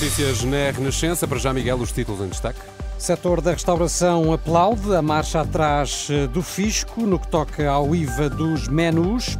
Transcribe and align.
Notícias 0.00 0.42
na 0.44 0.70
Renascença. 0.70 1.28
Para 1.28 1.38
já, 1.38 1.52
Miguel, 1.52 1.76
os 1.76 1.92
títulos 1.92 2.22
em 2.22 2.28
destaque. 2.28 2.58
Setor 2.96 3.42
da 3.42 3.52
restauração 3.52 4.32
aplaude 4.32 4.94
a 4.94 5.02
marcha 5.02 5.42
atrás 5.42 6.08
eh, 6.10 6.26
do 6.26 6.40
fisco 6.42 7.02
no 7.02 7.18
que 7.18 7.28
toca 7.28 7.70
ao 7.70 7.94
IVA 7.94 8.30
dos 8.30 8.66
menus. 8.66 9.36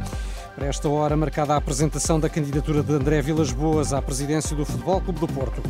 Para 0.55 0.67
esta 0.67 0.87
hora, 0.87 1.17
marcada 1.17 1.55
a 1.55 1.57
apresentação 1.57 2.19
da 2.19 2.29
candidatura 2.29 2.83
de 2.83 2.93
André 2.93 3.23
Vilas 3.23 3.51
Boas 3.51 3.91
à 3.91 3.99
presidência 4.03 4.55
do 4.55 4.63
Futebol 4.63 5.01
Clube 5.01 5.21
do 5.21 5.27
Porto. 5.27 5.63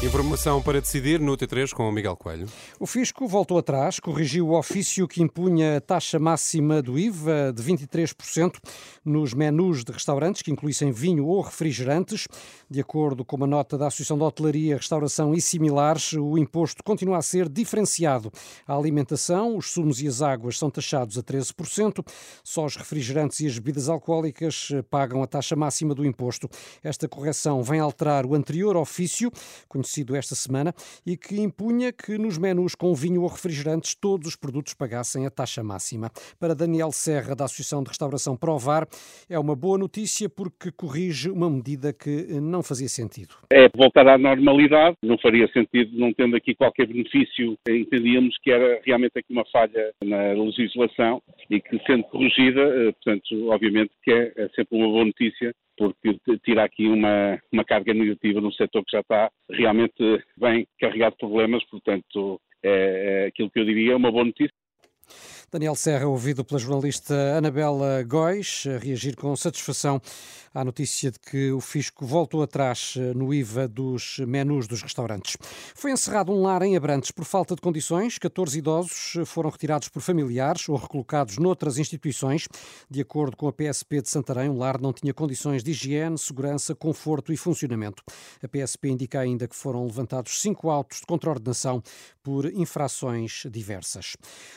Informação 0.00 0.62
para 0.62 0.80
decidir 0.80 1.18
no 1.18 1.36
T3 1.36 1.72
com 1.72 1.88
o 1.88 1.90
Miguel 1.90 2.16
Coelho. 2.16 2.46
O 2.78 2.86
Fisco 2.86 3.26
voltou 3.26 3.58
atrás, 3.58 3.98
corrigiu 3.98 4.46
o 4.46 4.56
ofício 4.56 5.08
que 5.08 5.20
impunha 5.20 5.78
a 5.78 5.80
taxa 5.80 6.20
máxima 6.20 6.80
do 6.80 6.96
IVA 6.96 7.52
de 7.52 7.60
23% 7.64 8.58
nos 9.04 9.34
menus 9.34 9.82
de 9.82 9.90
restaurantes 9.90 10.40
que 10.40 10.52
incluíssem 10.52 10.92
vinho 10.92 11.26
ou 11.26 11.40
refrigerantes. 11.40 12.28
De 12.70 12.80
acordo 12.80 13.24
com 13.24 13.34
uma 13.34 13.46
nota 13.46 13.76
da 13.76 13.88
Associação 13.88 14.16
de 14.16 14.22
Hotelaria, 14.22 14.76
Restauração 14.76 15.34
e 15.34 15.40
similares, 15.40 16.12
o 16.12 16.38
imposto 16.38 16.84
continua 16.84 17.18
a 17.18 17.22
ser 17.22 17.48
diferenciado. 17.48 18.30
A 18.68 18.76
alimentação, 18.76 19.56
os 19.56 19.72
sumos 19.72 20.00
e 20.00 20.06
as 20.06 20.22
águas 20.22 20.56
são 20.56 20.70
taxados 20.70 21.18
a 21.18 21.24
13%, 21.24 22.06
só 22.44 22.64
os 22.64 22.76
refrigerantes 22.76 23.40
e 23.40 23.48
as 23.48 23.54
bebidas 23.58 23.88
alcoólicas 23.88 24.68
pagam 24.88 25.24
a 25.24 25.26
taxa 25.26 25.56
máxima 25.56 25.92
do 25.92 26.06
imposto. 26.06 26.48
Esta 26.84 27.08
correção 27.08 27.64
vem 27.64 27.80
alterar 27.80 28.24
o 28.24 28.36
anterior 28.36 28.76
ofício, 28.76 29.32
conhecido 29.66 29.87
conhecido 29.88 30.14
esta 30.14 30.34
semana 30.34 30.74
e 31.06 31.16
que 31.16 31.40
impunha 31.40 31.90
que 31.92 32.18
nos 32.18 32.36
menus 32.36 32.74
com 32.74 32.94
vinho 32.94 33.22
ou 33.22 33.28
refrigerantes 33.28 33.94
todos 33.94 34.28
os 34.28 34.36
produtos 34.36 34.74
pagassem 34.74 35.26
a 35.26 35.30
taxa 35.30 35.64
máxima. 35.64 36.10
Para 36.38 36.54
Daniel 36.54 36.92
Serra, 36.92 37.34
da 37.34 37.44
Associação 37.44 37.82
de 37.82 37.88
Restauração 37.88 38.36
Provar, 38.36 38.86
é 39.30 39.38
uma 39.38 39.56
boa 39.56 39.78
notícia 39.78 40.28
porque 40.28 40.70
corrige 40.70 41.30
uma 41.30 41.48
medida 41.48 41.92
que 41.92 42.38
não 42.40 42.62
fazia 42.62 42.88
sentido. 42.88 43.34
É 43.50 43.68
voltar 43.74 44.06
à 44.06 44.18
normalidade, 44.18 44.96
não 45.02 45.16
faria 45.18 45.48
sentido 45.48 45.98
não 45.98 46.12
tendo 46.12 46.36
aqui 46.36 46.54
qualquer 46.54 46.86
benefício. 46.86 47.56
Entendíamos 47.68 48.36
que 48.42 48.50
era 48.50 48.80
realmente 48.84 49.18
aqui 49.18 49.32
uma 49.32 49.44
falha 49.50 49.92
na 50.04 50.32
legislação 50.32 51.22
e 51.48 51.60
que 51.60 51.78
sendo 51.86 52.04
corrigida, 52.04 52.60
eh, 52.60 52.92
portanto, 52.92 53.48
obviamente 53.48 53.92
que 54.02 54.12
é, 54.12 54.32
é 54.36 54.48
sempre 54.54 54.76
uma 54.76 54.88
boa 54.88 55.04
notícia 55.06 55.54
porque 55.78 56.18
tira 56.44 56.64
aqui 56.64 56.88
uma, 56.88 57.40
uma 57.52 57.64
carga 57.64 57.94
negativa 57.94 58.40
num 58.40 58.52
setor 58.52 58.84
que 58.84 58.96
já 58.96 59.00
está 59.00 59.30
realmente 59.48 60.22
bem 60.36 60.66
carregado 60.80 61.12
de 61.12 61.18
problemas, 61.18 61.64
portanto, 61.70 62.40
é, 62.62 63.22
é 63.24 63.26
aquilo 63.28 63.50
que 63.50 63.60
eu 63.60 63.64
diria 63.64 63.92
é 63.92 63.96
uma 63.96 64.10
boa 64.10 64.24
notícia. 64.24 64.52
Daniel 65.50 65.74
Serra, 65.74 66.06
ouvido 66.06 66.44
pela 66.44 66.60
jornalista 66.60 67.14
Anabela 67.38 68.02
Góis, 68.02 68.64
a 68.66 68.76
reagir 68.78 69.16
com 69.16 69.34
satisfação 69.34 69.98
à 70.52 70.62
notícia 70.62 71.10
de 71.10 71.18
que 71.18 71.50
o 71.52 71.60
fisco 71.60 72.04
voltou 72.04 72.42
atrás 72.42 72.94
eh, 72.98 73.14
no 73.14 73.32
IVA 73.32 73.66
dos 73.66 74.18
menus 74.26 74.66
dos 74.66 74.82
restaurantes. 74.82 75.38
Foi 75.74 75.90
encerrado 75.90 76.32
um 76.32 76.42
lar 76.42 76.60
em 76.62 76.76
Abrantes 76.76 77.10
por 77.10 77.24
falta 77.24 77.54
de 77.54 77.62
condições. 77.62 78.18
14 78.18 78.58
idosos 78.58 79.16
foram 79.24 79.48
retirados 79.48 79.88
por 79.88 80.02
familiares 80.02 80.68
ou 80.68 80.76
recolocados 80.76 81.38
noutras 81.38 81.78
instituições. 81.78 82.46
De 82.90 83.00
acordo 83.00 83.34
com 83.34 83.48
a 83.48 83.52
PSP 83.52 84.02
de 84.02 84.10
Santarém, 84.10 84.50
o 84.50 84.56
lar 84.56 84.78
não 84.78 84.92
tinha 84.92 85.14
condições 85.14 85.62
de 85.62 85.70
higiene, 85.70 86.18
segurança, 86.18 86.74
conforto 86.74 87.32
e 87.32 87.38
funcionamento. 87.38 88.02
A 88.42 88.48
PSP 88.48 88.90
indica 88.90 89.20
ainda 89.20 89.48
que 89.48 89.56
foram 89.56 89.84
levantados 89.84 90.42
cinco 90.42 90.68
autos 90.68 91.00
de 91.00 91.06
contraordenação 91.06 91.82
por 92.22 92.44
infrações 92.52 93.44
diversas. 93.50 94.14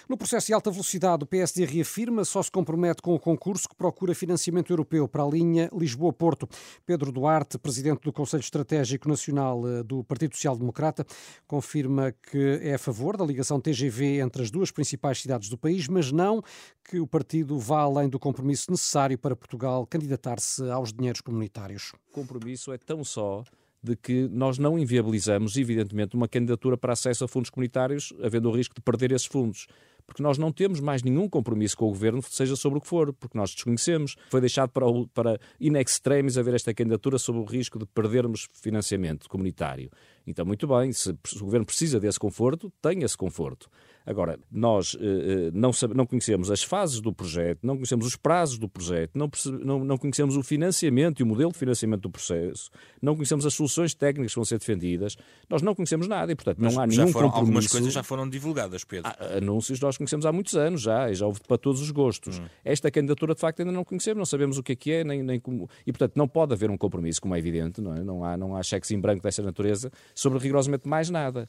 No 0.09 0.17
processo 0.17 0.47
de 0.47 0.53
alta 0.53 0.69
velocidade, 0.69 0.80
o 0.81 1.25
PSD 1.27 1.65
reafirma 1.65 2.25
só 2.25 2.41
se 2.41 2.51
compromete 2.51 3.01
com 3.01 3.13
o 3.13 3.19
concurso 3.19 3.69
que 3.69 3.75
procura 3.75 4.15
financiamento 4.15 4.73
europeu 4.73 5.07
para 5.07 5.23
a 5.23 5.27
linha 5.27 5.69
Lisboa-Porto. 5.71 6.49
Pedro 6.85 7.11
Duarte, 7.11 7.59
presidente 7.59 8.01
do 8.01 8.11
Conselho 8.11 8.41
Estratégico 8.41 9.07
Nacional 9.07 9.61
eh, 9.67 9.83
do 9.83 10.03
Partido 10.03 10.35
Social 10.35 10.57
Democrata, 10.57 11.05
confirma 11.47 12.11
que 12.11 12.59
é 12.63 12.73
a 12.73 12.79
favor 12.79 13.15
da 13.15 13.23
ligação 13.23 13.61
TGV 13.61 14.19
entre 14.19 14.41
as 14.41 14.49
duas 14.49 14.71
principais 14.71 15.21
cidades 15.21 15.49
do 15.49 15.57
país, 15.57 15.87
mas 15.87 16.11
não 16.11 16.41
que 16.83 16.99
o 16.99 17.05
partido 17.05 17.59
vá 17.59 17.81
além 17.81 18.09
do 18.09 18.17
compromisso 18.17 18.71
necessário 18.71 19.17
para 19.17 19.35
Portugal 19.35 19.85
candidatar-se 19.85 20.67
aos 20.69 20.91
dinheiros 20.91 21.21
comunitários. 21.21 21.93
O 22.09 22.13
compromisso 22.13 22.73
é 22.73 22.77
tão 22.77 23.03
só 23.03 23.43
de 23.83 23.95
que 23.95 24.27
nós 24.29 24.57
não 24.57 24.77
inviabilizamos, 24.77 25.57
evidentemente, 25.57 26.15
uma 26.15 26.27
candidatura 26.27 26.77
para 26.77 26.93
acesso 26.93 27.23
a 27.23 27.27
fundos 27.27 27.49
comunitários, 27.49 28.13
havendo 28.21 28.49
o 28.49 28.51
risco 28.51 28.75
de 28.75 28.81
perder 28.81 29.11
esses 29.11 29.25
fundos 29.25 29.65
porque 30.11 30.21
nós 30.21 30.37
não 30.37 30.51
temos 30.51 30.81
mais 30.81 31.01
nenhum 31.01 31.29
compromisso 31.29 31.77
com 31.77 31.85
o 31.85 31.87
governo, 31.87 32.21
seja 32.21 32.57
sobre 32.57 32.79
o 32.79 32.81
que 32.81 32.87
for, 32.87 33.13
porque 33.13 33.37
nós 33.37 33.51
desconhecemos. 33.51 34.17
Foi 34.29 34.41
deixado 34.41 34.69
para, 34.69 34.85
para 35.13 35.39
in 35.57 35.77
extremis 35.77 36.37
haver 36.37 36.53
esta 36.53 36.73
candidatura 36.73 37.17
sob 37.17 37.39
o 37.39 37.45
risco 37.45 37.79
de 37.79 37.85
perdermos 37.85 38.49
financiamento 38.51 39.29
comunitário. 39.29 39.89
Então, 40.25 40.45
muito 40.45 40.67
bem, 40.67 40.91
se 40.91 41.11
o 41.11 41.45
governo 41.45 41.65
precisa 41.65 41.99
desse 41.99 42.19
conforto, 42.19 42.71
tem 42.81 43.03
esse 43.03 43.17
conforto. 43.17 43.69
Agora, 44.05 44.39
nós 44.51 44.97
eh, 44.99 45.03
eh, 45.03 45.51
não, 45.53 45.71
não 45.93 46.05
conhecemos 46.07 46.49
as 46.49 46.63
fases 46.63 46.99
do 46.99 47.13
projeto, 47.13 47.59
não 47.61 47.75
conhecemos 47.75 48.05
os 48.05 48.15
prazos 48.15 48.57
do 48.57 48.67
projeto, 48.67 49.11
não, 49.13 49.29
não, 49.63 49.85
não, 49.85 49.97
conhecemos 49.97 50.35
o 50.35 50.41
financiamento 50.41 51.19
e 51.19 51.23
o 51.23 51.25
modelo 51.25 51.51
de 51.51 51.57
financiamento 51.59 52.01
do 52.01 52.09
processo, 52.09 52.71
não 52.99 53.15
conhecemos 53.15 53.45
as 53.45 53.53
soluções 53.53 53.93
técnicas 53.93 54.33
que 54.33 54.37
vão 54.37 54.45
ser 54.45 54.57
defendidas, 54.57 55.15
nós 55.47 55.61
não 55.61 55.75
conhecemos 55.75 56.07
nada 56.07 56.31
e, 56.31 56.35
portanto, 56.35 56.57
Mas 56.59 56.73
não 56.73 56.81
há 56.81 56.87
nenhum 56.87 57.07
foram, 57.09 57.29
compromisso. 57.29 57.39
Algumas 57.39 57.67
coisas 57.67 57.93
já 57.93 58.01
foram 58.01 58.27
divulgadas, 58.27 58.83
Pedro. 58.83 59.11
Há 59.11 59.37
anúncios 59.37 59.79
nós 59.79 59.97
conhecemos 59.97 60.25
há 60.25 60.31
muitos 60.31 60.55
anos 60.55 60.81
já, 60.81 61.11
e 61.11 61.13
já 61.13 61.27
houve 61.27 61.39
para 61.47 61.57
todos 61.57 61.79
os 61.79 61.91
gostos. 61.91 62.39
Hum. 62.39 62.45
Esta 62.65 62.89
candidatura, 62.89 63.35
de 63.35 63.39
facto, 63.39 63.59
ainda 63.59 63.71
não 63.71 63.83
conhecemos, 63.83 64.17
não 64.17 64.25
sabemos 64.25 64.57
o 64.57 64.63
que 64.63 64.71
é 64.71 64.75
que 64.75 64.91
é, 64.91 65.03
nem, 65.03 65.21
nem 65.21 65.39
como... 65.39 65.69
E, 65.85 65.91
portanto, 65.91 66.13
não 66.15 66.27
pode 66.27 66.53
haver 66.53 66.71
um 66.71 66.77
compromisso, 66.77 67.21
como 67.21 67.35
é 67.35 67.37
evidente, 67.37 67.79
não, 67.79 67.95
é? 67.95 68.03
não, 68.03 68.25
há, 68.25 68.35
não 68.35 68.55
há 68.55 68.63
cheques 68.63 68.89
em 68.89 68.99
branco 68.99 69.21
dessa 69.21 69.43
natureza 69.43 69.91
sobre 70.15 70.39
rigorosamente 70.39 70.87
mais 70.87 71.09
nada. 71.09 71.47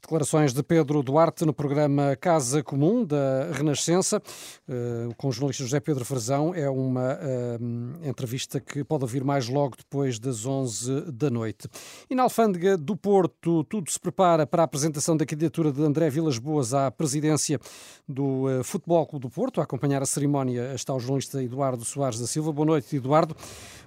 Declarações 0.00 0.52
de 0.52 0.62
Pedro 0.64 1.02
Duarte 1.02 1.44
no 1.44 1.52
programa 1.52 2.16
Casa 2.16 2.62
Comum 2.62 3.04
da 3.04 3.50
Renascença, 3.52 4.20
uh, 4.68 5.14
com 5.16 5.28
o 5.28 5.32
jornalista 5.32 5.62
José 5.62 5.78
Pedro 5.78 6.04
Frazão. 6.04 6.52
É 6.52 6.68
uma 6.68 7.14
uh, 7.14 8.08
entrevista 8.08 8.58
que 8.58 8.82
pode 8.82 9.04
ouvir 9.04 9.22
mais 9.22 9.48
logo 9.48 9.76
depois 9.76 10.18
das 10.18 10.44
11 10.44 11.12
da 11.12 11.30
noite. 11.30 11.68
E 12.10 12.16
na 12.16 12.24
Alfândega 12.24 12.76
do 12.76 12.96
Porto, 12.96 13.62
tudo 13.64 13.90
se 13.90 14.00
prepara 14.00 14.44
para 14.44 14.62
a 14.62 14.64
apresentação 14.64 15.16
da 15.16 15.24
candidatura 15.24 15.70
de 15.70 15.80
André 15.80 16.10
Vilas 16.10 16.38
Boas 16.38 16.74
à 16.74 16.90
presidência 16.90 17.60
do 18.08 18.46
uh, 18.48 18.64
Futebol 18.64 19.06
Clube 19.06 19.22
do 19.22 19.30
Porto. 19.30 19.60
A 19.60 19.64
acompanhar 19.64 20.02
a 20.02 20.06
cerimónia 20.06 20.74
está 20.74 20.92
o 20.92 20.98
jornalista 20.98 21.40
Eduardo 21.40 21.84
Soares 21.84 22.18
da 22.18 22.26
Silva. 22.26 22.52
Boa 22.52 22.66
noite, 22.66 22.96
Eduardo. 22.96 23.36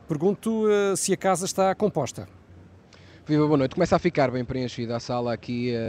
Pergunto 0.08 0.66
se 0.96 1.12
a 1.12 1.18
casa 1.18 1.46
está 1.46 1.74
composta. 1.76 2.28
Viva, 3.28 3.48
boa 3.48 3.58
noite. 3.58 3.74
Começa 3.74 3.96
a 3.96 4.00
ficar 4.00 4.30
bem 4.30 4.46
preenchida 4.46 4.96
a 4.98 5.00
sala 5.00 5.34
aqui 5.34 5.72
eh, 5.74 5.88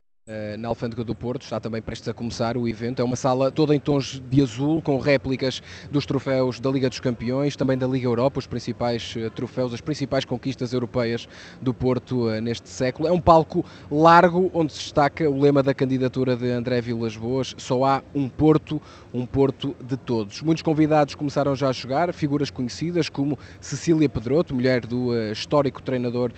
na 0.59 0.67
Alfândega 0.67 1.05
do 1.05 1.15
Porto, 1.15 1.43
está 1.43 1.61
também 1.61 1.81
prestes 1.81 2.09
a 2.09 2.13
começar 2.13 2.57
o 2.57 2.67
evento. 2.67 3.01
É 3.01 3.05
uma 3.05 3.15
sala 3.15 3.49
toda 3.49 3.73
em 3.77 3.79
tons 3.79 4.21
de 4.29 4.43
azul, 4.43 4.83
com 4.83 4.99
réplicas 4.99 5.63
dos 5.89 6.05
troféus 6.05 6.59
da 6.59 6.69
Liga 6.69 6.89
dos 6.89 6.99
Campeões, 6.99 7.55
também 7.55 7.79
da 7.79 7.87
Liga 7.87 8.07
Europa, 8.07 8.41
os 8.41 8.47
principais 8.47 9.15
eh, 9.17 9.31
troféus, 9.31 9.73
as 9.73 9.81
principais 9.81 10.25
conquistas 10.25 10.73
europeias 10.73 11.29
do 11.63 11.73
Porto 11.73 12.29
eh, 12.29 12.41
neste 12.41 12.69
século. 12.69 13.07
É 13.07 13.13
um 13.13 13.21
palco 13.21 13.65
largo 13.89 14.51
onde 14.53 14.73
se 14.73 14.81
destaca 14.81 15.31
o 15.31 15.41
lema 15.41 15.63
da 15.63 15.73
candidatura 15.73 16.35
de 16.35 16.51
André 16.51 16.81
Vilas 16.81 17.17
Boas: 17.17 17.55
só 17.57 17.85
há 17.85 18.03
um 18.13 18.29
Porto, 18.29 18.83
um 19.15 19.25
Porto 19.25 19.77
de 19.81 19.97
todos. 19.97 20.43
Muitos 20.43 20.63
convidados 20.63 21.15
começaram 21.15 21.55
já 21.55 21.69
a 21.69 21.73
jogar, 21.73 22.13
figuras 22.13 22.51
conhecidas 22.51 23.09
como 23.09 23.39
Cecília 23.61 24.09
Pedroto, 24.09 24.57
mulher 24.57 24.85
do 24.85 25.15
histórico 25.31 25.81
treinador 25.81 26.33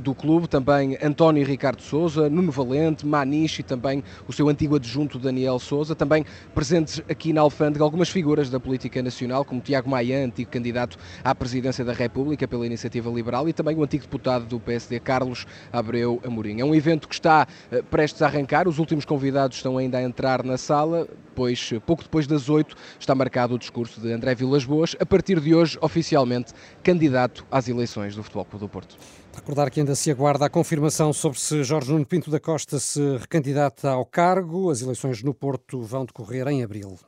do 0.00 0.14
clube, 0.14 0.48
também 0.48 0.96
António 1.02 1.44
Ricardo 1.44 1.82
Souza, 1.82 2.30
Nuno 2.30 2.50
Valente, 2.50 3.06
Maniche 3.18 3.60
e 3.60 3.64
também 3.64 4.02
o 4.26 4.32
seu 4.32 4.48
antigo 4.48 4.76
adjunto 4.76 5.18
Daniel 5.18 5.58
Souza. 5.58 5.94
Também 5.94 6.24
presentes 6.54 7.02
aqui 7.08 7.32
na 7.32 7.40
Alfândega 7.40 7.84
algumas 7.84 8.08
figuras 8.08 8.48
da 8.48 8.60
política 8.60 9.02
nacional, 9.02 9.44
como 9.44 9.60
Tiago 9.60 9.90
Maia, 9.90 10.24
antigo 10.24 10.50
candidato 10.50 10.96
à 11.24 11.34
presidência 11.34 11.84
da 11.84 11.92
República 11.92 12.46
pela 12.46 12.64
Iniciativa 12.64 13.10
Liberal, 13.10 13.48
e 13.48 13.52
também 13.52 13.76
o 13.76 13.82
antigo 13.82 14.04
deputado 14.04 14.46
do 14.46 14.60
PSD, 14.60 15.00
Carlos 15.00 15.46
Abreu 15.72 16.20
Amorim. 16.24 16.60
É 16.60 16.64
um 16.64 16.74
evento 16.74 17.08
que 17.08 17.14
está 17.14 17.46
uh, 17.72 17.82
prestes 17.84 18.22
a 18.22 18.26
arrancar, 18.26 18.68
os 18.68 18.78
últimos 18.78 19.04
convidados 19.04 19.56
estão 19.56 19.78
ainda 19.78 19.98
a 19.98 20.02
entrar 20.02 20.44
na 20.44 20.56
sala, 20.56 21.08
pois 21.34 21.72
pouco 21.84 22.02
depois 22.02 22.26
das 22.26 22.48
oito 22.48 22.76
está 22.98 23.14
marcado 23.14 23.54
o 23.54 23.58
discurso 23.58 24.00
de 24.00 24.12
André 24.12 24.34
Vilas 24.34 24.64
Boas, 24.64 24.96
a 25.00 25.06
partir 25.06 25.40
de 25.40 25.54
hoje, 25.54 25.78
oficialmente, 25.80 26.52
candidato 26.82 27.44
às 27.50 27.68
eleições 27.68 28.14
do 28.14 28.22
Futebol 28.22 28.44
Clube 28.44 28.64
do 28.64 28.68
Porto. 28.68 28.96
Recordar 29.38 29.70
que 29.70 29.78
ainda 29.78 29.94
se 29.94 30.10
aguarda 30.10 30.46
a 30.46 30.50
confirmação 30.50 31.12
sobre 31.12 31.38
se 31.38 31.62
Jorge 31.62 31.92
Nuno 31.92 32.04
Pinto 32.04 32.28
da 32.28 32.40
Costa 32.40 32.80
se 32.80 33.16
recandidata 33.18 33.88
ao 33.88 34.04
cargo. 34.04 34.68
As 34.68 34.82
eleições 34.82 35.22
no 35.22 35.32
Porto 35.32 35.80
vão 35.80 36.04
decorrer 36.04 36.48
em 36.48 36.64
abril. 36.64 36.98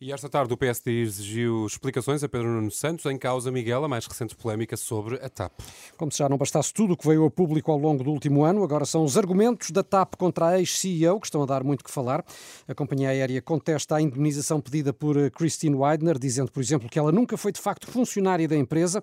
E 0.00 0.12
esta 0.12 0.30
tarde 0.30 0.54
o 0.54 0.56
PSD 0.56 1.02
exigiu 1.02 1.66
explicações 1.66 2.24
a 2.24 2.28
Pedro 2.28 2.48
Nuno 2.48 2.70
Santos 2.70 3.04
em 3.04 3.18
causa, 3.18 3.50
Miguel, 3.50 3.84
a 3.84 3.88
mais 3.88 4.06
recente 4.06 4.34
polémica 4.34 4.74
sobre 4.74 5.16
a 5.16 5.28
TAP. 5.28 5.52
Como 5.94 6.10
se 6.10 6.20
já 6.20 6.28
não 6.28 6.38
bastasse 6.38 6.72
tudo 6.72 6.94
o 6.94 6.96
que 6.96 7.06
veio 7.06 7.26
a 7.26 7.30
público 7.30 7.70
ao 7.70 7.76
longo 7.76 8.02
do 8.02 8.10
último 8.10 8.42
ano, 8.42 8.64
agora 8.64 8.86
são 8.86 9.04
os 9.04 9.18
argumentos 9.18 9.70
da 9.70 9.82
TAP 9.82 10.14
contra 10.16 10.46
a 10.46 10.58
ex-CEO 10.58 11.20
que 11.20 11.26
estão 11.26 11.42
a 11.42 11.46
dar 11.46 11.62
muito 11.62 11.84
que 11.84 11.90
falar. 11.90 12.24
A 12.66 12.74
companhia 12.74 13.10
aérea 13.10 13.42
contesta 13.42 13.96
a 13.96 14.00
indemnização 14.00 14.58
pedida 14.58 14.90
por 14.90 15.30
Christine 15.32 15.76
Weidner, 15.76 16.18
dizendo, 16.18 16.50
por 16.50 16.62
exemplo, 16.62 16.88
que 16.88 16.98
ela 16.98 17.12
nunca 17.12 17.36
foi 17.36 17.52
de 17.52 17.60
facto 17.60 17.86
funcionária 17.86 18.48
da 18.48 18.56
empresa 18.56 19.02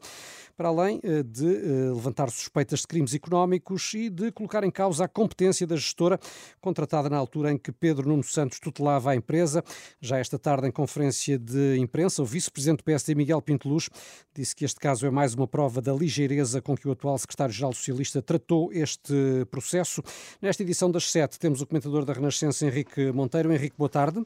para 0.57 0.69
além 0.69 0.99
eh, 1.03 1.21
de 1.21 1.45
eh, 1.45 1.93
levantar 1.93 2.31
suspeitas 2.31 2.81
de 2.81 2.87
crimes 2.87 3.13
económicos 3.13 3.93
e 3.93 4.09
de 4.09 4.31
colocar 4.31 4.63
em 4.63 4.71
causa 4.71 5.05
a 5.05 5.07
competência 5.07 5.67
da 5.67 5.75
gestora, 5.75 6.19
contratada 6.59 7.07
na 7.07 7.15
altura 7.15 7.51
em 7.51 7.57
que 7.57 7.71
Pedro 7.71 8.09
Nuno 8.09 8.23
Santos 8.23 8.59
tutelava 8.59 9.11
a 9.11 9.15
empresa. 9.15 9.63
Já 10.01 10.17
esta 10.17 10.39
tarde, 10.39 10.67
em 10.67 10.71
conferência 10.71 11.37
de 11.37 11.77
imprensa, 11.77 12.23
o 12.23 12.25
vice-presidente 12.25 12.79
do 12.79 12.83
PSD, 12.83 13.13
Miguel 13.13 13.41
Pinteluz, 13.41 13.87
disse 14.33 14.55
que 14.55 14.65
este 14.65 14.79
caso 14.79 15.05
é 15.05 15.11
mais 15.11 15.35
uma 15.35 15.47
prova 15.47 15.79
da 15.79 15.93
ligeireza 15.93 16.59
com 16.59 16.75
que 16.75 16.87
o 16.87 16.91
atual 16.91 17.17
secretário-geral 17.19 17.71
socialista 17.73 18.19
tratou 18.21 18.73
este 18.73 19.13
processo. 19.51 20.01
Nesta 20.41 20.63
edição 20.63 20.89
das 20.89 21.11
sete, 21.11 21.37
temos 21.37 21.61
o 21.61 21.67
comentador 21.67 22.03
da 22.03 22.13
Renascença, 22.13 22.65
Henrique 22.65 23.11
Monteiro. 23.11 23.53
Henrique, 23.53 23.77
boa 23.77 23.89
tarde. 23.89 24.23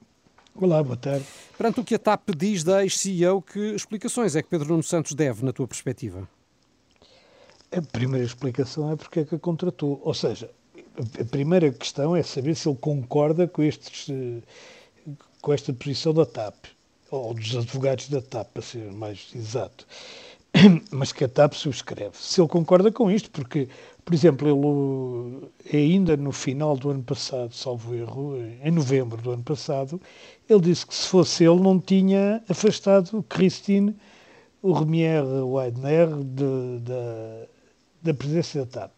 Olá, 0.53 0.83
boa 0.83 0.97
tarde. 0.97 1.25
Perante 1.57 1.79
o 1.79 1.83
que 1.83 1.95
a 1.95 1.99
TAP 1.99 2.29
diz 2.37 2.63
da 2.63 2.83
ex-CEO, 2.83 3.41
que 3.41 3.59
explicações 3.73 4.35
é 4.35 4.43
que 4.43 4.49
Pedro 4.49 4.69
Nuno 4.69 4.83
Santos 4.83 5.13
deve, 5.13 5.45
na 5.45 5.53
tua 5.53 5.67
perspectiva? 5.67 6.27
A 7.71 7.81
primeira 7.81 8.25
explicação 8.25 8.91
é 8.91 8.95
porque 8.95 9.21
é 9.21 9.25
que 9.25 9.35
a 9.35 9.39
contratou. 9.39 10.01
Ou 10.03 10.13
seja, 10.13 10.51
a 11.19 11.25
primeira 11.25 11.71
questão 11.71 12.15
é 12.15 12.21
saber 12.21 12.55
se 12.55 12.67
ele 12.67 12.77
concorda 12.77 13.47
com, 13.47 13.63
estes, 13.63 14.07
com 15.41 15.53
esta 15.53 15.73
posição 15.73 16.13
da 16.13 16.25
TAP, 16.25 16.65
ou 17.09 17.33
dos 17.33 17.55
advogados 17.55 18.09
da 18.09 18.21
TAP, 18.21 18.49
para 18.53 18.61
ser 18.61 18.91
mais 18.91 19.29
exato. 19.33 19.87
Mas 20.91 21.11
que 21.11 21.23
a 21.23 21.29
TAP 21.29 21.53
subscreve. 21.53 22.15
Se 22.17 22.41
ele 22.41 22.47
concorda 22.47 22.91
com 22.91 23.09
isto, 23.09 23.31
porque 23.31 23.69
por 24.03 24.13
exemplo, 24.13 25.49
ele 25.63 25.77
ainda 25.93 26.17
no 26.17 26.31
final 26.31 26.75
do 26.75 26.89
ano 26.89 27.03
passado, 27.03 27.53
salvo 27.53 27.93
erro, 27.93 28.35
em 28.63 28.71
novembro 28.71 29.21
do 29.21 29.31
ano 29.31 29.43
passado, 29.43 30.01
ele 30.49 30.59
disse 30.59 30.85
que 30.85 30.95
se 30.95 31.07
fosse 31.07 31.43
ele 31.43 31.61
não 31.61 31.79
tinha 31.79 32.43
afastado 32.49 33.23
Christine 33.29 33.95
o 34.61 34.73
Remier 34.73 35.23
Weidner 35.23 36.07
da, 36.09 37.47
da 38.01 38.13
presidência 38.13 38.65
da 38.65 38.81
TAP. 38.81 38.91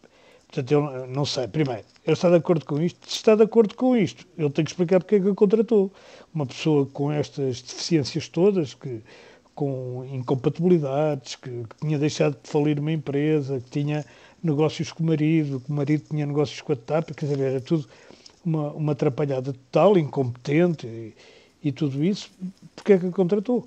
Portanto, 0.48 0.72
eu 0.72 1.06
não 1.08 1.24
sei. 1.24 1.48
Primeiro, 1.48 1.84
ele 2.06 2.12
está 2.12 2.30
de 2.30 2.36
acordo 2.36 2.64
com 2.64 2.80
isto? 2.80 2.98
Se 3.08 3.16
está 3.16 3.34
de 3.34 3.42
acordo 3.42 3.74
com 3.74 3.96
isto, 3.96 4.26
ele 4.38 4.50
tem 4.50 4.64
que 4.64 4.70
explicar 4.70 5.00
porque 5.00 5.16
é 5.16 5.20
que 5.20 5.28
a 5.28 5.34
contratou. 5.34 5.92
Uma 6.32 6.46
pessoa 6.46 6.86
com 6.86 7.10
estas 7.10 7.60
deficiências 7.60 8.28
todas, 8.28 8.74
que, 8.74 9.02
com 9.54 10.04
incompatibilidades, 10.10 11.36
que, 11.36 11.50
que 11.50 11.76
tinha 11.80 11.98
deixado 11.98 12.36
de 12.42 12.48
falir 12.48 12.78
uma 12.78 12.92
empresa, 12.92 13.60
que 13.60 13.70
tinha 13.70 14.04
negócios 14.42 14.92
com 14.92 15.02
o 15.02 15.06
marido, 15.06 15.60
que 15.60 15.70
o 15.70 15.74
marido 15.74 16.04
tinha 16.10 16.26
negócios 16.26 16.60
com 16.60 16.72
a 16.72 16.76
TAP, 16.76 17.10
quer 17.12 17.26
dizer, 17.26 17.40
era 17.40 17.60
tudo 17.60 17.88
uma, 18.44 18.72
uma 18.72 18.92
atrapalhada 18.92 19.52
total, 19.52 19.96
incompetente 19.96 20.86
e, 20.86 21.14
e 21.62 21.72
tudo 21.72 22.04
isso. 22.04 22.30
Porquê 22.76 22.94
é 22.94 22.98
que 22.98 23.06
a 23.06 23.10
contratou? 23.10 23.66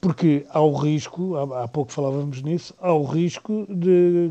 Porque 0.00 0.46
há 0.48 0.60
o 0.60 0.74
risco, 0.74 1.36
há, 1.36 1.64
há 1.64 1.68
pouco 1.68 1.92
falávamos 1.92 2.42
nisso, 2.42 2.74
há 2.80 2.92
o 2.92 3.04
risco 3.04 3.66
de, 3.68 4.30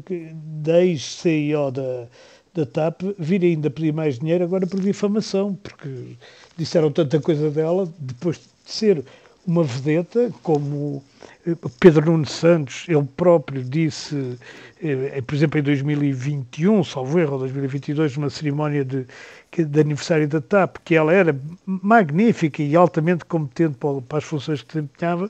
da 0.62 0.84
ex-CEO 0.84 1.72
da, 1.72 2.08
da 2.54 2.66
TAP 2.66 3.02
vir 3.20 3.44
ainda 3.44 3.70
pedir 3.70 3.94
mais 3.94 4.18
dinheiro 4.20 4.44
agora 4.44 4.66
por 4.66 4.80
difamação, 4.80 5.56
porque 5.56 6.16
disseram 6.58 6.92
tanta 6.92 7.20
coisa 7.20 7.52
dela, 7.52 7.92
depois 8.00 8.38
de 8.38 8.72
ser 8.72 9.04
uma 9.46 9.64
vedeta, 9.64 10.32
como 10.42 11.04
eh, 11.46 11.56
Pedro 11.80 12.06
Nuno 12.06 12.26
Santos, 12.26 12.86
ele 12.88 13.04
próprio 13.16 13.64
disse, 13.64 14.38
eh, 14.82 15.22
por 15.22 15.36
exemplo, 15.36 15.60
em 15.60 15.64
2021, 15.64 16.84
salvo 16.84 17.20
erro, 17.20 17.38
2022, 17.40 18.18
numa 18.18 18.30
cerimónia 18.30 18.86
de, 18.86 19.06
de 19.52 19.80
aniversário 19.80 20.28
da 20.28 20.42
TAP, 20.42 20.78
que 20.84 20.96
ela 20.96 21.14
era 21.14 21.38
magnífica 21.66 22.64
e 22.64 22.76
altamente 22.76 23.26
competente 23.26 23.78
para 23.78 24.18
as 24.18 24.24
funções 24.24 24.62
que 24.62 24.68
desempenhava, 24.76 25.30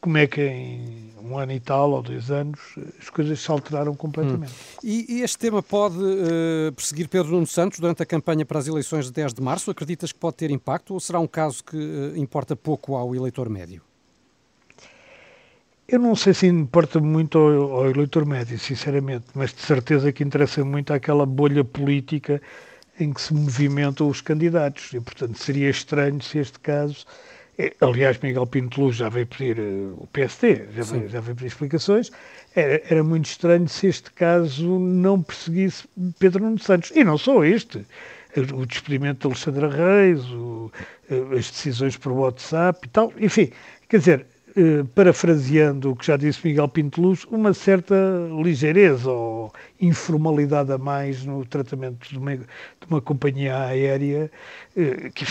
como 0.00 0.16
é 0.16 0.26
que 0.26 0.40
em 0.40 1.08
um 1.22 1.36
ano 1.36 1.52
e 1.52 1.60
tal 1.60 1.90
ou 1.90 2.02
dois 2.02 2.30
anos 2.30 2.58
as 2.98 3.10
coisas 3.10 3.38
se 3.40 3.50
alteraram 3.50 3.94
completamente. 3.94 4.52
Hum. 4.52 4.78
E, 4.82 5.16
e, 5.16 5.22
este 5.22 5.38
tema 5.38 5.62
pode 5.62 5.98
uh, 5.98 6.72
perseguir 6.74 7.08
Pedro 7.08 7.32
Nuno 7.32 7.46
Santos 7.46 7.78
durante 7.78 8.02
a 8.02 8.06
campanha 8.06 8.44
para 8.46 8.58
as 8.58 8.66
eleições 8.66 9.06
de 9.06 9.12
10 9.12 9.34
de 9.34 9.42
março? 9.42 9.70
Acreditas 9.70 10.12
que 10.12 10.18
pode 10.18 10.36
ter 10.36 10.50
impacto 10.50 10.94
ou 10.94 11.00
será 11.00 11.18
um 11.20 11.26
caso 11.26 11.62
que 11.62 11.76
uh, 11.76 12.16
importa 12.16 12.56
pouco 12.56 12.96
ao 12.96 13.14
eleitor 13.14 13.48
médio? 13.48 13.82
Eu 15.86 15.98
não 15.98 16.14
sei 16.14 16.34
se 16.34 16.46
importa 16.46 17.00
muito 17.00 17.38
ao, 17.38 17.72
ao 17.72 17.90
eleitor 17.90 18.26
médio, 18.26 18.58
sinceramente, 18.58 19.26
mas 19.34 19.52
de 19.54 19.60
certeza 19.62 20.12
que 20.12 20.22
interessa 20.22 20.64
muito 20.64 20.92
àquela 20.92 21.24
bolha 21.24 21.64
política 21.64 22.40
em 23.00 23.12
que 23.12 23.20
se 23.20 23.32
movimentam 23.32 24.08
os 24.08 24.20
candidatos. 24.20 24.92
E, 24.92 25.00
portanto, 25.00 25.38
seria 25.38 25.70
estranho 25.70 26.20
se 26.22 26.38
este 26.38 26.58
caso 26.58 27.06
aliás, 27.80 28.18
Miguel 28.18 28.46
Pinto 28.46 28.80
Luz 28.80 28.96
já 28.96 29.08
veio 29.08 29.26
pedir, 29.26 29.58
uh, 29.58 29.94
o 29.98 30.06
PST 30.06 30.68
já 30.72 30.82
veio, 30.84 31.08
já 31.08 31.20
veio, 31.20 31.36
pedir 31.36 31.48
explicações. 31.48 32.10
Era, 32.54 32.82
era, 32.88 33.02
muito 33.02 33.26
estranho 33.26 33.68
se 33.68 33.88
este 33.88 34.10
caso 34.12 34.78
não 34.78 35.22
perseguisse 35.22 35.88
Pedro 36.18 36.44
Nuno 36.44 36.58
Santos. 36.58 36.92
E 36.94 37.02
não 37.02 37.18
só 37.18 37.44
este. 37.44 37.84
O 38.54 38.64
despedimento 38.64 39.20
de 39.20 39.26
Alexandra 39.26 39.68
Reis, 39.68 40.24
o, 40.26 40.70
uh, 41.10 41.36
as 41.36 41.50
decisões 41.50 41.96
por 41.96 42.12
WhatsApp 42.12 42.78
e 42.86 42.88
tal. 42.90 43.12
Enfim, 43.18 43.50
quer 43.88 43.98
dizer, 43.98 44.26
uh, 44.58 44.84
parafraseando 44.94 45.92
o 45.92 45.96
que 45.96 46.06
já 46.06 46.16
disse 46.16 46.46
Miguel 46.46 46.68
Pinto 46.68 47.00
Luz, 47.00 47.24
uma 47.30 47.54
certa 47.54 47.94
ligeireza 48.42 49.10
ou 49.10 49.52
informalidade 49.80 50.72
a 50.72 50.78
mais 50.78 51.24
no 51.24 51.44
tratamento 51.44 52.08
de 52.08 52.18
uma, 52.18 52.36
de 52.36 52.46
uma 52.88 53.00
companhia 53.00 53.56
aérea 53.58 54.30
eh, 54.76 55.10
que, 55.12 55.24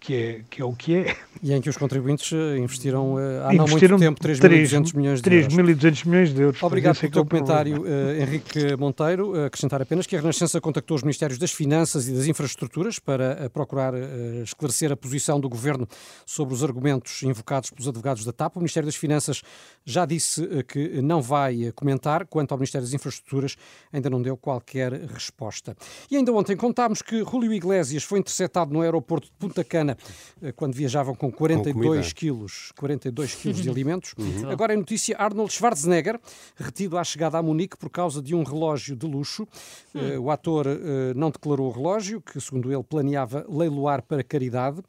que, 0.00 0.14
é, 0.14 0.40
que 0.48 0.60
é 0.60 0.64
o 0.64 0.72
que 0.72 0.96
é. 0.96 1.16
E 1.42 1.52
em 1.52 1.60
que 1.60 1.68
os 1.68 1.76
contribuintes 1.76 2.32
eh, 2.32 2.58
investiram 2.58 3.18
eh, 3.18 3.42
há 3.44 3.54
investiram 3.54 3.98
não 3.98 4.04
muito 4.04 4.20
tempo 4.20 4.20
3.200 4.20 4.96
milhões 4.96 5.18
de 5.18 5.22
3 5.22 5.42
euros. 5.52 5.76
3.200 5.82 6.06
milhões 6.06 6.34
de 6.34 6.42
euros. 6.42 6.62
Obrigado 6.62 6.98
pelo 6.98 7.12
teu 7.12 7.26
comentário, 7.26 7.82
uh, 7.82 8.22
Henrique 8.22 8.76
Monteiro. 8.76 9.44
acrescentar 9.44 9.82
apenas 9.82 10.06
que 10.06 10.16
a 10.16 10.20
Renascença 10.20 10.60
contactou 10.60 10.96
os 10.96 11.02
Ministérios 11.02 11.38
das 11.38 11.52
Finanças 11.52 12.08
e 12.08 12.12
das 12.12 12.26
Infraestruturas 12.26 12.98
para 12.98 13.48
procurar 13.50 13.94
esclarecer 14.42 14.90
a 14.90 14.96
posição 14.96 15.38
do 15.38 15.48
Governo 15.48 15.86
sobre 16.24 16.54
os 16.54 16.64
argumentos 16.64 17.22
invocados 17.22 17.70
pelos 17.70 17.86
advogados 17.86 18.24
da 18.24 18.32
TAP. 18.36 18.56
O 18.56 18.60
Ministério 18.60 18.86
das 18.86 18.96
Finanças 18.96 19.42
já 19.84 20.04
disse 20.04 20.46
que 20.64 21.00
não 21.02 21.22
vai 21.22 21.72
comentar. 21.74 22.26
Quanto 22.26 22.52
ao 22.52 22.58
Ministério 22.58 22.86
das 22.86 22.94
Infraestruturas, 22.94 23.56
ainda 23.92 24.10
não 24.10 24.20
deu 24.20 24.36
qualquer 24.36 24.92
resposta. 24.92 25.76
E 26.10 26.16
ainda 26.16 26.32
ontem 26.32 26.56
contámos 26.56 27.02
que 27.02 27.24
Julio 27.24 27.52
Iglesias 27.52 28.02
foi 28.02 28.18
interceptado 28.18 28.72
no 28.72 28.80
aeroporto 28.80 29.26
de 29.28 29.32
Punta 29.34 29.64
Cana 29.64 29.96
eh, 30.42 30.52
quando 30.52 30.74
viajavam 30.74 31.14
com 31.14 31.30
42 31.30 32.12
com 32.12 32.18
quilos, 32.18 32.72
42 32.76 33.34
quilos 33.36 33.62
de 33.62 33.68
alimentos. 33.68 34.14
Uhum. 34.18 34.50
Agora 34.50 34.72
é 34.72 34.76
notícia 34.76 35.16
Arnold 35.16 35.52
Schwarzenegger, 35.52 36.20
retido 36.56 36.98
à 36.98 37.04
chegada 37.04 37.38
a 37.38 37.42
Munique 37.42 37.76
por 37.76 37.90
causa 37.90 38.20
de 38.20 38.34
um 38.34 38.42
relógio 38.42 38.96
de 38.96 39.06
luxo. 39.06 39.46
Uhum. 39.94 40.24
O 40.24 40.30
ator 40.30 40.66
eh, 40.66 41.14
não 41.14 41.30
declarou 41.30 41.68
o 41.68 41.72
relógio, 41.72 42.20
que 42.20 42.40
segundo 42.40 42.72
ele 42.72 42.82
planeava 42.82 43.46
leiloar 43.48 44.02
para 44.02 44.22
caridade. 44.22 44.82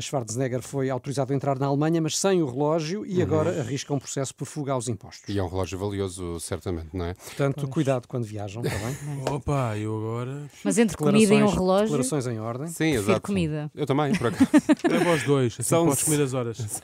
Schwarzenegger 0.00 0.62
foi 0.62 0.88
autorizado 0.88 1.32
a 1.32 1.36
entrar 1.36 1.58
na 1.58 1.66
Alemanha, 1.66 2.00
mas 2.00 2.18
sem 2.18 2.42
o 2.42 2.46
relógio 2.46 2.65
e 3.06 3.16
uhum. 3.16 3.22
agora 3.22 3.60
arrisca 3.60 3.92
um 3.94 3.98
processo 3.98 4.34
por 4.34 4.46
fuga 4.46 4.72
aos 4.72 4.88
impostos. 4.88 5.28
E 5.28 5.38
é 5.38 5.42
um 5.42 5.48
relógio 5.48 5.78
valioso, 5.78 6.40
certamente, 6.40 6.88
não 6.92 7.06
é? 7.06 7.14
Portanto, 7.14 7.68
cuidado 7.68 8.08
quando 8.08 8.24
viajam, 8.24 8.62
está 8.62 8.76
bem? 8.78 8.96
Opa, 9.32 9.76
eu 9.76 9.96
agora. 9.96 10.50
Mas 10.64 10.78
entre 10.78 10.96
comida 10.96 11.34
e 11.34 11.42
um 11.42 11.48
relógio. 11.48 11.86
Declarações 11.86 12.26
em 12.26 12.40
ordem. 12.40 12.68
Sim, 12.68 12.92
exato. 12.92 13.20
comida. 13.20 13.70
Eu 13.74 13.86
também, 13.86 14.14
por 14.16 14.28
acaso. 14.28 14.46
É 14.96 15.04
vós 15.04 15.22
dois, 15.24 15.52
assim 15.54 15.62
São 15.62 15.86
podes 15.86 16.02
comer 16.02 16.22
as 16.22 16.34
horas. 16.34 16.82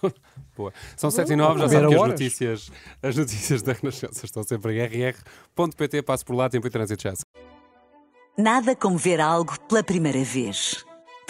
Boa. 0.57 0.73
São 0.97 1.11
7 1.11 1.33
e 1.33 1.37
9, 1.37 1.61
já 1.61 1.69
sabe 1.69 1.89
que 1.89 1.95
as 1.95 2.09
notícias, 2.09 2.73
as 3.03 3.17
notícias 3.17 3.63
da 3.63 3.73
Renascença 3.73 4.25
estão 4.25 4.43
sempre 4.43 4.75
em 4.75 4.85
rr.pt. 4.85 6.03
Passo 6.03 6.25
por 6.25 6.35
lá, 6.35 6.49
tempo 6.49 6.67
e 6.67 6.71
trânsito 6.71 7.03
já. 7.03 7.15
Nada 8.37 8.75
como 8.75 8.97
ver 8.97 9.21
algo 9.21 9.59
pela 9.69 9.83
primeira 9.83 10.23
vez. 10.25 10.85